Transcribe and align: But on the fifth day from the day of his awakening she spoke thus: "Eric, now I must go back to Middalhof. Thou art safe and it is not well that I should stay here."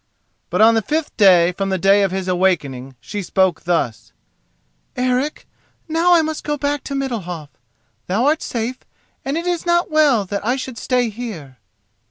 But 0.49 0.61
on 0.63 0.73
the 0.73 0.81
fifth 0.81 1.15
day 1.15 1.51
from 1.51 1.69
the 1.69 1.77
day 1.77 2.01
of 2.01 2.09
his 2.09 2.27
awakening 2.27 2.95
she 2.99 3.21
spoke 3.21 3.65
thus: 3.65 4.11
"Eric, 4.95 5.45
now 5.87 6.15
I 6.15 6.23
must 6.23 6.43
go 6.43 6.57
back 6.57 6.83
to 6.85 6.95
Middalhof. 6.95 7.49
Thou 8.07 8.25
art 8.25 8.41
safe 8.41 8.79
and 9.23 9.37
it 9.37 9.45
is 9.45 9.63
not 9.63 9.91
well 9.91 10.25
that 10.25 10.43
I 10.43 10.55
should 10.55 10.79
stay 10.79 11.09
here." 11.09 11.59